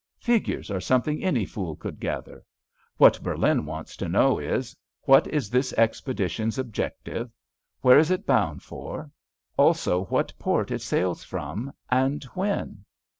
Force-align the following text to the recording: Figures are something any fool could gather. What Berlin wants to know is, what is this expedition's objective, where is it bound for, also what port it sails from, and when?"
Figures 0.17 0.71
are 0.71 0.81
something 0.81 1.23
any 1.23 1.45
fool 1.45 1.75
could 1.75 1.99
gather. 1.99 2.43
What 2.97 3.21
Berlin 3.21 3.67
wants 3.67 3.95
to 3.97 4.09
know 4.09 4.39
is, 4.39 4.75
what 5.03 5.27
is 5.27 5.51
this 5.51 5.73
expedition's 5.73 6.57
objective, 6.57 7.29
where 7.81 7.99
is 7.99 8.09
it 8.09 8.25
bound 8.25 8.63
for, 8.63 9.11
also 9.57 10.05
what 10.05 10.33
port 10.39 10.71
it 10.71 10.81
sails 10.81 11.23
from, 11.23 11.71
and 11.87 12.23
when?" 12.33 12.83